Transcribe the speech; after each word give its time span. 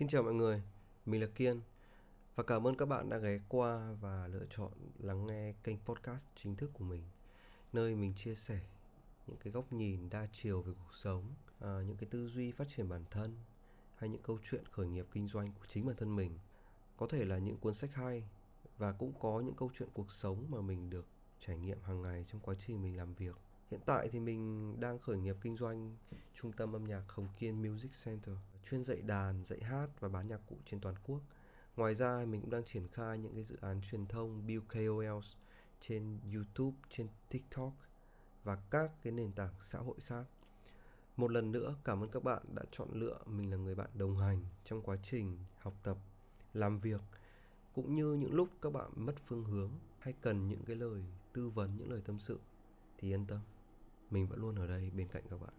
Xin 0.00 0.08
chào 0.08 0.22
mọi 0.22 0.34
người, 0.34 0.62
mình 1.06 1.20
là 1.20 1.26
Kiên 1.26 1.60
và 2.34 2.44
cảm 2.44 2.66
ơn 2.66 2.76
các 2.76 2.86
bạn 2.86 3.08
đã 3.08 3.18
ghé 3.18 3.38
qua 3.48 3.92
và 4.00 4.28
lựa 4.28 4.46
chọn 4.56 4.72
lắng 4.98 5.26
nghe 5.26 5.54
kênh 5.64 5.76
podcast 5.84 6.24
chính 6.36 6.56
thức 6.56 6.70
của 6.74 6.84
mình 6.84 7.02
nơi 7.72 7.94
mình 7.94 8.14
chia 8.14 8.34
sẻ 8.34 8.60
những 9.26 9.36
cái 9.36 9.52
góc 9.52 9.72
nhìn 9.72 10.10
đa 10.10 10.26
chiều 10.32 10.62
về 10.62 10.72
cuộc 10.78 10.94
sống, 10.94 11.24
à, 11.58 11.82
những 11.86 11.96
cái 11.96 12.08
tư 12.10 12.28
duy 12.28 12.52
phát 12.52 12.68
triển 12.76 12.88
bản 12.88 13.04
thân 13.10 13.36
hay 13.96 14.10
những 14.10 14.22
câu 14.22 14.38
chuyện 14.50 14.64
khởi 14.70 14.88
nghiệp 14.88 15.06
kinh 15.12 15.26
doanh 15.26 15.52
của 15.52 15.66
chính 15.68 15.86
bản 15.86 15.96
thân 15.96 16.16
mình. 16.16 16.38
Có 16.96 17.06
thể 17.06 17.24
là 17.24 17.38
những 17.38 17.56
cuốn 17.56 17.74
sách 17.74 17.94
hay 17.94 18.24
và 18.78 18.92
cũng 18.92 19.12
có 19.20 19.40
những 19.40 19.54
câu 19.54 19.70
chuyện 19.78 19.88
cuộc 19.92 20.12
sống 20.12 20.46
mà 20.48 20.60
mình 20.60 20.90
được 20.90 21.06
trải 21.40 21.58
nghiệm 21.58 21.82
hàng 21.82 22.02
ngày 22.02 22.24
trong 22.28 22.40
quá 22.40 22.54
trình 22.66 22.82
mình 22.82 22.96
làm 22.96 23.14
việc. 23.14 23.36
Hiện 23.70 23.80
tại 23.86 24.08
thì 24.12 24.20
mình 24.20 24.74
đang 24.80 24.98
khởi 24.98 25.18
nghiệp 25.18 25.36
kinh 25.40 25.56
doanh 25.56 25.96
trung 26.34 26.52
tâm 26.52 26.72
âm 26.72 26.84
nhạc 26.84 27.02
Hồng 27.08 27.28
Kiên 27.38 27.62
Music 27.62 27.90
Center, 28.04 28.36
chuyên 28.70 28.84
dạy 28.84 29.02
đàn, 29.02 29.44
dạy 29.44 29.60
hát 29.62 29.86
và 30.00 30.08
bán 30.08 30.28
nhạc 30.28 30.40
cụ 30.46 30.56
trên 30.66 30.80
toàn 30.80 30.94
quốc. 31.04 31.20
Ngoài 31.76 31.94
ra 31.94 32.24
mình 32.28 32.40
cũng 32.40 32.50
đang 32.50 32.64
triển 32.64 32.88
khai 32.88 33.18
những 33.18 33.34
cái 33.34 33.42
dự 33.42 33.56
án 33.60 33.80
truyền 33.80 34.06
thông 34.06 34.46
build 34.46 34.64
KOLs 34.68 35.36
trên 35.80 36.18
YouTube, 36.34 36.76
trên 36.90 37.08
TikTok 37.28 37.72
và 38.44 38.56
các 38.70 38.90
cái 39.02 39.12
nền 39.12 39.32
tảng 39.32 39.54
xã 39.60 39.78
hội 39.78 39.96
khác. 40.00 40.24
Một 41.16 41.30
lần 41.30 41.52
nữa 41.52 41.74
cảm 41.84 42.02
ơn 42.02 42.10
các 42.10 42.24
bạn 42.24 42.42
đã 42.54 42.62
chọn 42.70 42.88
lựa 42.92 43.18
mình 43.26 43.50
là 43.50 43.56
người 43.56 43.74
bạn 43.74 43.90
đồng 43.94 44.16
hành 44.16 44.44
trong 44.64 44.82
quá 44.82 44.96
trình 45.02 45.38
học 45.58 45.74
tập, 45.82 45.96
làm 46.54 46.78
việc 46.78 47.00
cũng 47.74 47.94
như 47.94 48.12
những 48.12 48.34
lúc 48.34 48.48
các 48.62 48.72
bạn 48.72 48.90
mất 48.96 49.14
phương 49.26 49.44
hướng 49.44 49.70
hay 49.98 50.14
cần 50.20 50.48
những 50.48 50.64
cái 50.64 50.76
lời 50.76 51.04
tư 51.32 51.48
vấn, 51.48 51.76
những 51.76 51.90
lời 51.90 52.02
tâm 52.04 52.18
sự 52.18 52.40
thì 52.98 53.12
yên 53.12 53.26
tâm 53.26 53.40
mình 54.10 54.26
vẫn 54.26 54.38
luôn 54.38 54.54
ở 54.54 54.66
đây 54.66 54.90
bên 54.90 55.08
cạnh 55.08 55.22
các 55.30 55.40
bạn. 55.40 55.52